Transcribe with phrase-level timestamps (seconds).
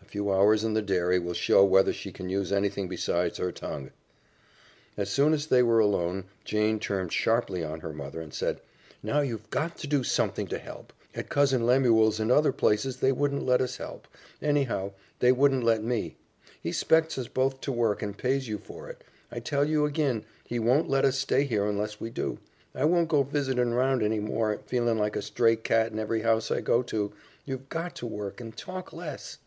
[0.00, 3.50] A few hours in the dairy will show whether she can use anything besides her
[3.50, 3.90] tongue."
[4.96, 8.60] As soon as they were alone Jane turned sharply on her mother and said,
[9.02, 10.92] "Now you've got to do something to help.
[11.16, 14.06] At Cousin Lemuel's and other places they wouldn't let us help.
[14.40, 16.16] Anyhow, they wouldn't let me.
[16.62, 19.02] He 'spects us both to work, and pays you for it.
[19.32, 22.38] I tell you agin, he won't let us stay here unless we do.
[22.72, 26.52] I won't go visitin' round any more, feelin' like a stray cat in every house
[26.52, 27.12] I go to.
[27.44, 29.38] You've got to work, and talk less."